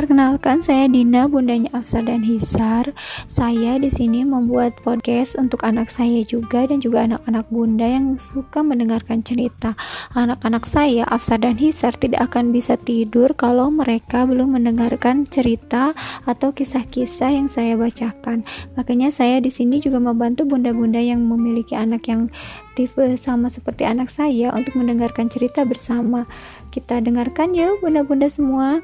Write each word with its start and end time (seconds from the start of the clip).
Perkenalkan 0.00 0.64
saya 0.64 0.88
Dina, 0.88 1.28
bundanya 1.28 1.68
Afsar 1.76 2.08
dan 2.08 2.24
Hisar. 2.24 2.96
Saya 3.28 3.76
di 3.76 3.92
sini 3.92 4.24
membuat 4.24 4.80
podcast 4.80 5.36
untuk 5.36 5.60
anak 5.60 5.92
saya 5.92 6.24
juga 6.24 6.64
dan 6.64 6.80
juga 6.80 7.04
anak-anak 7.04 7.44
bunda 7.52 7.84
yang 7.84 8.16
suka 8.16 8.64
mendengarkan 8.64 9.20
cerita. 9.20 9.76
Anak-anak 10.16 10.64
saya, 10.64 11.04
Afsar 11.04 11.44
dan 11.44 11.60
Hisar, 11.60 11.92
tidak 11.92 12.32
akan 12.32 12.48
bisa 12.48 12.80
tidur 12.80 13.36
kalau 13.36 13.68
mereka 13.68 14.24
belum 14.24 14.56
mendengarkan 14.56 15.28
cerita 15.28 15.92
atau 16.24 16.48
kisah-kisah 16.56 17.36
yang 17.36 17.52
saya 17.52 17.76
bacakan. 17.76 18.48
Makanya 18.80 19.12
saya 19.12 19.36
di 19.44 19.52
sini 19.52 19.84
juga 19.84 20.00
membantu 20.00 20.48
bunda-bunda 20.48 20.96
yang 20.96 21.20
memiliki 21.28 21.76
anak 21.76 22.08
yang 22.08 22.32
tipe 22.72 23.04
sama 23.20 23.52
seperti 23.52 23.84
anak 23.84 24.08
saya 24.08 24.48
untuk 24.56 24.80
mendengarkan 24.80 25.28
cerita 25.28 25.60
bersama. 25.68 26.24
Kita 26.72 27.04
dengarkan 27.04 27.52
yuk 27.52 27.84
bunda-bunda 27.84 28.32
semua. 28.32 28.80